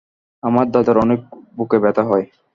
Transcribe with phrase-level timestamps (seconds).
[0.43, 1.19] আমার দাদার অনেক
[1.57, 2.25] বুকে ব্যথা হয়।